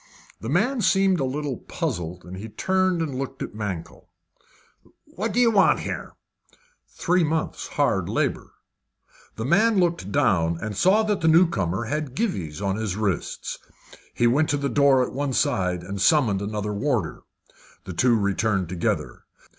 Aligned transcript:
The 0.39 0.49
man 0.49 0.81
seemed 0.81 1.19
a 1.19 1.23
little 1.23 1.57
puzzled. 1.57 2.25
He 2.35 2.49
turned 2.49 3.03
and 3.03 3.13
looked 3.13 3.43
at 3.43 3.53
Mankell. 3.53 4.09
"What 5.05 5.31
do 5.31 5.39
you 5.39 5.51
want 5.51 5.81
here?" 5.81 6.13
"Three 6.87 7.23
months' 7.23 7.67
hard 7.67 8.09
labour." 8.09 8.51
The 9.35 9.45
man 9.45 9.77
looked 9.79 10.11
down 10.11 10.57
and 10.59 10.75
saw 10.75 11.03
that 11.03 11.21
the 11.21 11.27
new 11.27 11.47
comer 11.47 11.83
had 11.83 12.15
gyves 12.15 12.61
upon 12.61 12.77
his 12.77 12.95
wrists. 12.95 13.59
He 14.15 14.25
went 14.25 14.49
to 14.49 14.65
a 14.65 14.69
door 14.69 15.03
at 15.05 15.13
one 15.13 15.33
side, 15.33 15.83
and 15.83 16.01
summoned 16.01 16.41
another 16.41 16.73
warder. 16.73 17.21
The 17.85 17.93
two 17.93 18.17
returned 18.17 18.69
together. 18.69 19.25